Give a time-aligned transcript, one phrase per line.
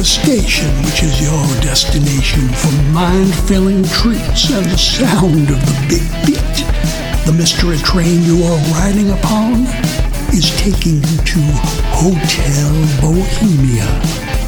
[0.00, 6.08] The station which is your destination for mind-filling treats and the sound of the big
[6.24, 7.26] beat.
[7.26, 9.66] The mystery train you are riding upon
[10.32, 11.40] is taking you to
[11.92, 13.84] Hotel Bohemia.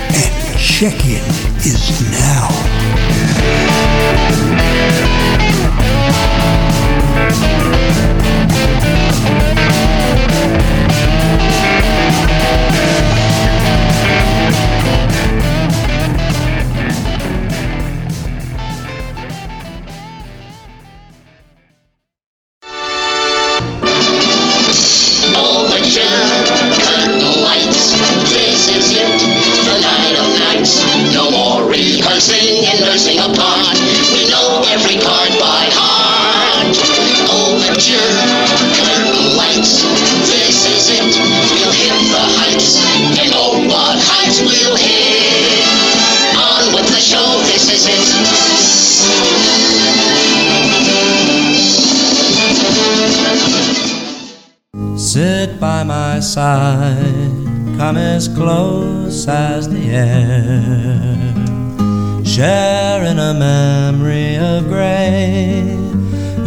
[0.00, 1.22] And check-in
[1.62, 2.75] is now.
[55.46, 57.30] Sit by my side,
[57.78, 61.04] come as close as the air,
[62.24, 65.68] sharing a memory of gray,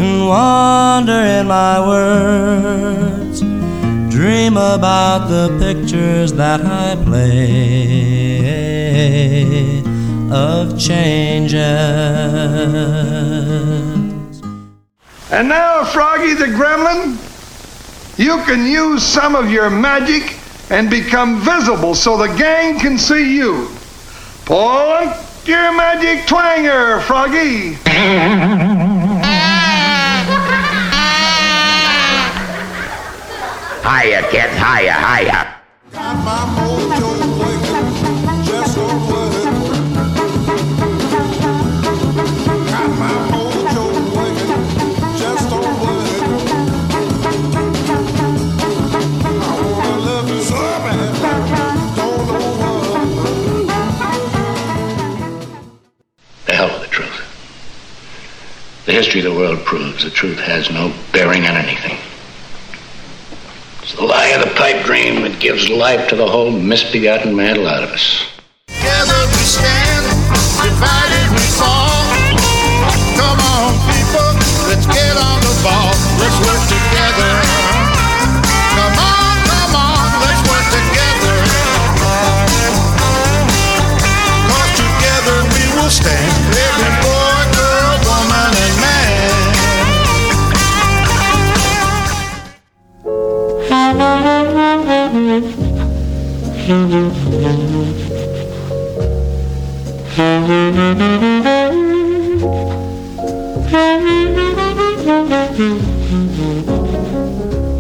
[0.04, 3.40] and wander in my words.
[4.14, 7.42] Dream about the pictures that I play
[10.30, 11.62] of changes.
[15.32, 17.29] And now, Froggy the Gremlin,
[18.20, 20.36] you can use some of your magic
[20.70, 23.70] and become visible so the gang can see you.
[24.44, 27.78] Pull up your magic twanger, Froggy.
[33.88, 35.56] Hiya, kids, hiya, hiya.
[58.90, 61.96] The history of the world proves the truth has no bearing on anything.
[63.84, 67.68] It's the lie of the pipe dream that gives life to the whole misbegotten mantle
[67.68, 68.26] out of us.
[68.66, 70.10] Together we stand,
[70.66, 72.02] divided we fall.
[73.14, 74.34] Come on, people,
[74.74, 75.94] let's get on the ball.
[76.18, 76.79] Let's work together.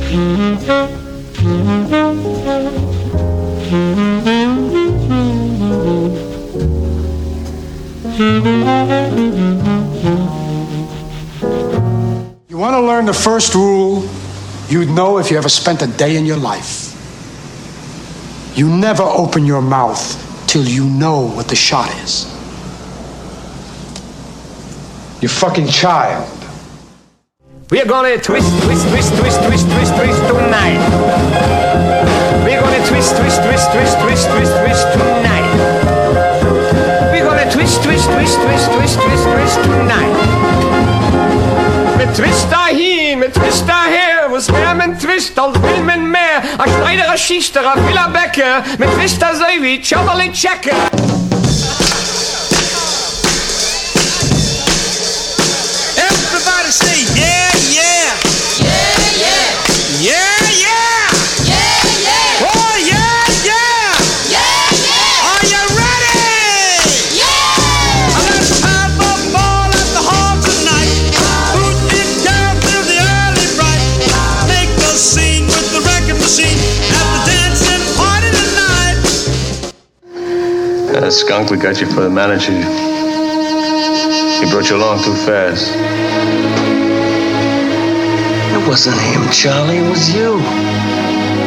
[0.09, 0.15] You
[12.57, 14.09] want to learn the first rule
[14.67, 16.87] you'd know if you ever spent a day in your life.
[18.57, 20.01] You never open your mouth
[20.47, 22.25] till you know what the shot is.
[25.21, 26.38] You fucking child.
[27.71, 30.81] We're gonna twist, twist, twist, twist, twist, twist, twist tonight.
[32.43, 35.53] We're gonna twist, twist, twist, twist, twist, twist, twist tonight.
[37.13, 40.17] We're gonna twist, twist, twist, twist, twist, twist, twist tonight.
[41.99, 46.41] Mit Twist dahin, mit Twist daher, wo's mehr mit Twist als will men mehr.
[46.57, 50.75] A Schneider, a Schichter, a Villa Bäcker, mit Twist da sei wie Chevrolet Checker.
[55.97, 57.18] Everybody say
[81.19, 82.53] skunk, we got you for the manager.
[84.39, 85.75] He brought you along too fast.
[88.55, 89.79] It wasn't him, Charlie.
[89.79, 90.39] It was you.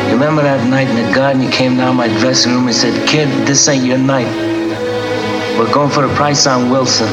[0.09, 1.41] You remember that night in the garden?
[1.43, 4.29] You came down my dressing room and said, "Kid, this ain't your night.
[5.57, 7.09] We're going for the price on Wilson."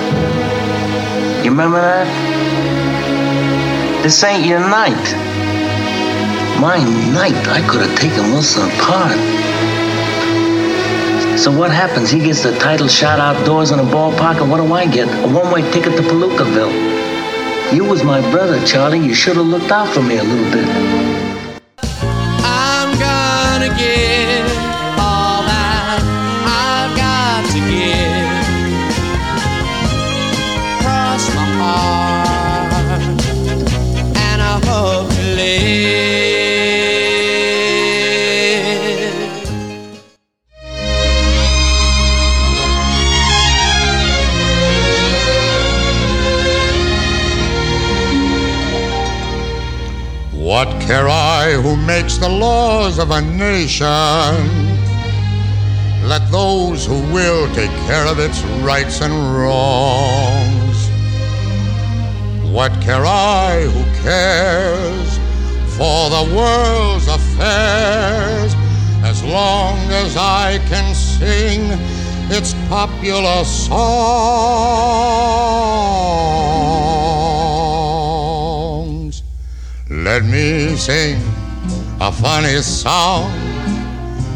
[1.43, 2.07] You remember that?
[4.03, 5.05] This ain't your night.
[6.59, 6.83] My
[7.13, 7.47] night.
[7.47, 9.38] I could have taken Wilson apart.
[11.39, 12.09] So what happens?
[12.09, 15.07] He gets the title shot outdoors in a ballpark, and what do I get?
[15.07, 17.73] A one-way ticket to Palookaville.
[17.73, 18.99] You was my brother, Charlie.
[18.99, 21.28] You should have looked out for me a little bit.
[51.09, 53.87] I who makes the laws of a nation?
[56.07, 60.89] Let those who will take care of its rights and wrongs.
[62.51, 65.17] What care I who cares
[65.77, 68.55] for the world's affairs
[69.03, 71.71] as long as I can sing
[72.31, 73.79] its popular songs?
[80.19, 81.21] Let me sing
[82.01, 83.31] a funny song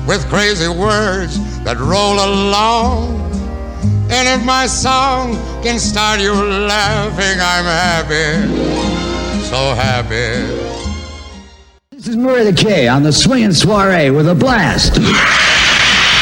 [0.07, 3.19] with crazy words that roll along.
[4.09, 8.47] And if my song can start you laughing, I'm happy,
[9.43, 10.47] so happy.
[11.91, 14.93] This is Murray the K on the swinging soiree with a blast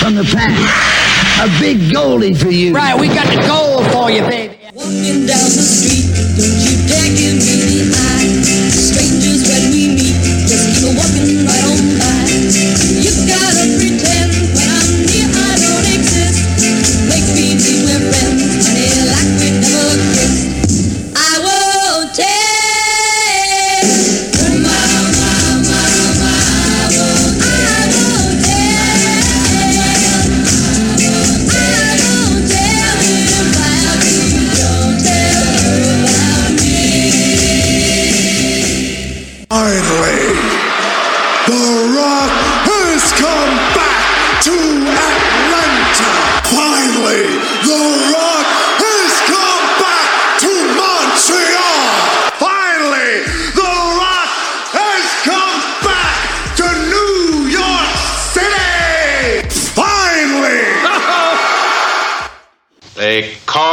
[0.02, 1.40] from the past.
[1.40, 2.74] A big goldie for you.
[2.74, 4.61] Right, we got the gold for you, baby.
[4.82, 8.34] Walking down the street, don't you dare give me the eye.
[8.74, 10.01] Strangers when we meet,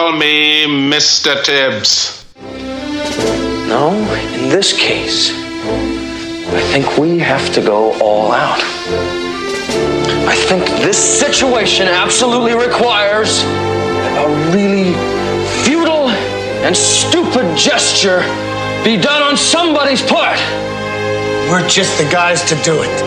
[0.08, 1.42] call me Mr.
[1.44, 2.24] Tibbs.
[3.68, 3.90] No,
[4.32, 8.60] in this case, I think we have to go all out.
[10.26, 14.94] I think this situation absolutely requires a really
[15.64, 16.08] futile
[16.64, 18.20] and stupid gesture
[18.84, 20.38] be done on somebody's part.
[21.50, 23.02] We're just the guys to do it.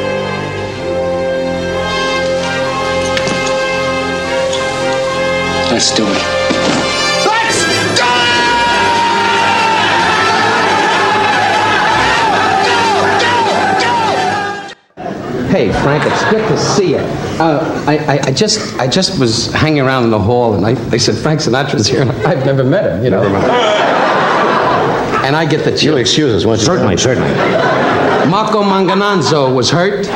[5.71, 6.40] Let's do it.
[15.61, 16.97] Hey, Frank, it's good to see you.
[17.37, 20.73] Uh, I, I, I just I just was hanging around in the hall, and I,
[20.73, 23.21] they said Frank Sinatra's here, and I've never met him, you know.
[25.21, 26.65] and I get the You'll excuse us, won't you?
[26.65, 27.29] Certainly, certainly.
[28.27, 30.07] Marco Mangananzo was hurt.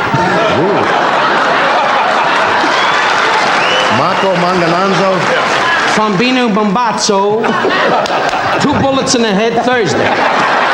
[4.01, 5.19] Marco Mangananzo?
[5.93, 7.46] Fambino Bombazzo.
[8.63, 10.64] Two bullets in the head Thursday.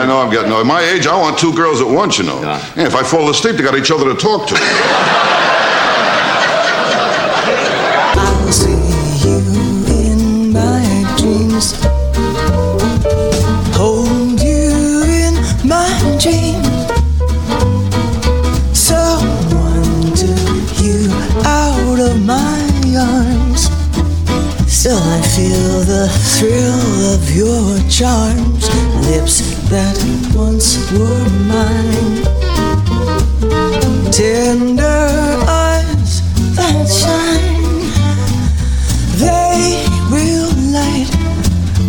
[0.00, 0.66] I know I'm getting old.
[0.66, 2.40] My age, I want two girls at once, you know.
[2.40, 4.54] Yeah, if I fall asleep, they got each other to talk to.
[8.16, 8.70] I will see
[9.26, 9.38] you
[10.08, 11.74] in my dreams.
[13.76, 15.34] Hold you in
[15.68, 16.66] my dreams.
[18.72, 21.10] Someone took you
[21.44, 23.49] out of my arms.
[24.80, 26.08] Still, I feel the
[26.38, 28.64] thrill of your charms.
[29.10, 29.94] Lips that
[30.34, 32.24] once were mine.
[34.10, 36.22] Tender eyes
[36.56, 37.60] that shine.
[39.20, 41.10] They will light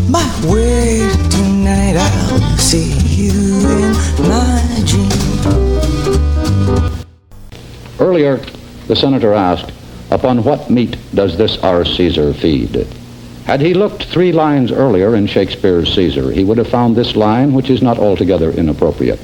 [0.09, 1.95] my way tonight.
[1.95, 3.95] I'll see you in
[4.27, 5.31] my dream.
[8.01, 8.41] Earlier,
[8.89, 9.71] the senator asked,
[10.11, 12.85] Upon what meat does this our Caesar feed?
[13.45, 17.53] Had he looked three lines earlier in Shakespeare's Caesar, he would have found this line,
[17.53, 19.19] which is not altogether inappropriate.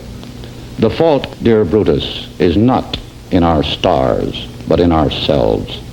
[0.80, 2.98] The fault, dear Brutus, is not
[3.32, 5.84] in our stars, but in ourselves.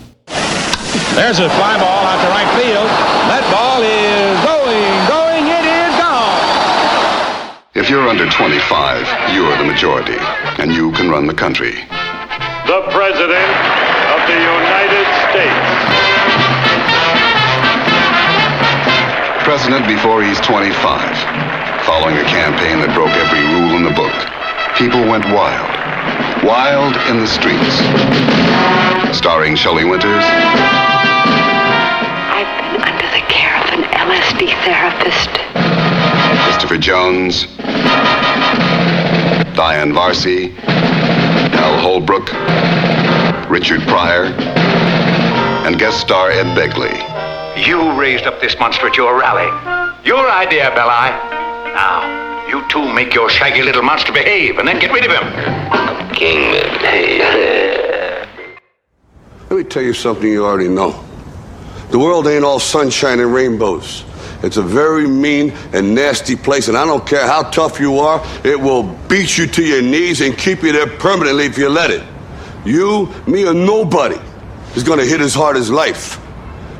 [1.14, 2.86] There's a fly ball out to right field.
[3.30, 7.58] That ball is going, going, it is gone.
[7.74, 10.18] If you're under 25, you're the majority,
[10.62, 11.74] and you can run the country.
[12.66, 13.83] The President of
[14.26, 15.68] the United States.
[19.44, 20.72] President before he's 25.
[21.84, 24.16] Following a campaign that broke every rule in the book,
[24.80, 25.68] people went wild.
[26.42, 27.76] Wild in the streets.
[29.16, 30.24] Starring Shelley Winters,
[32.32, 35.28] I've been under the care of an LSD therapist.
[36.48, 37.46] Christopher Jones,
[39.54, 40.56] Diane Varsi,
[41.52, 42.32] Hal Holbrook,
[43.54, 44.24] Richard Pryor,
[45.64, 46.92] and guest star Ed Begley.
[47.64, 49.46] You raised up this monster at your rally.
[50.04, 51.10] Your idea, Belli.
[51.72, 55.22] Now, you two make your shaggy little monster behave and then get rid of him.
[56.16, 56.66] Kingman.
[59.50, 61.00] Let me tell you something you already know.
[61.90, 64.04] The world ain't all sunshine and rainbows.
[64.42, 68.20] It's a very mean and nasty place, and I don't care how tough you are,
[68.42, 71.92] it will beat you to your knees and keep you there permanently if you let
[71.92, 72.02] it.
[72.64, 74.18] You, me, or nobody
[74.74, 76.20] is gonna hit as hard as life.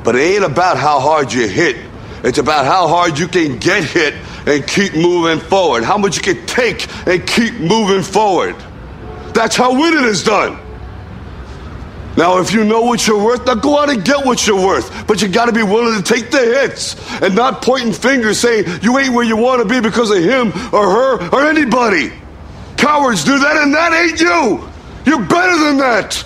[0.03, 1.77] But it ain't about how hard you hit.
[2.23, 4.15] It's about how hard you can get hit
[4.47, 5.85] and keep moving forward.
[5.85, 8.57] How much you can take and keep moving forward.
[9.35, 10.59] That's how winning is done.
[12.17, 15.07] Now, if you know what you're worth, now go out and get what you're worth.
[15.07, 18.97] But you gotta be willing to take the hits and not pointing fingers saying you
[18.99, 22.13] ain't where you wanna be because of him or her or anybody.
[22.77, 24.74] Cowards do that, and that ain't you.
[25.07, 26.25] You're better than that.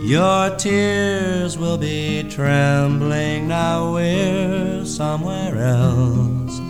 [0.00, 6.60] Your tears will be trembling now we're somewhere else.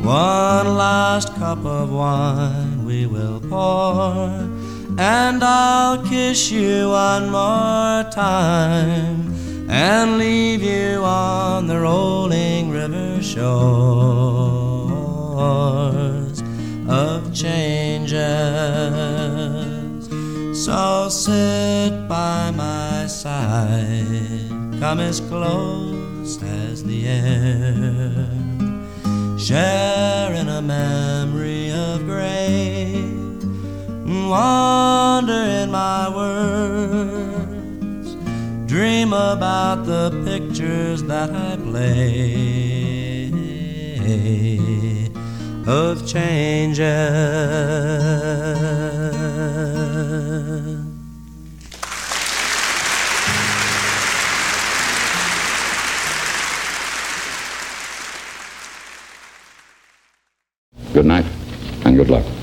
[0.00, 4.24] One last cup of wine we will pour,
[4.98, 9.34] and I'll kiss you one more time
[9.68, 14.48] and leave you on the rolling river shores
[21.18, 23.98] sit by my side,
[24.78, 28.28] come as close as the air,
[29.36, 33.44] share in a memory of grace,
[34.30, 35.32] wander
[35.62, 38.14] in my words,
[38.70, 43.32] dream about the pictures that I play.
[45.66, 46.86] Of changes.
[62.08, 62.37] Good luck.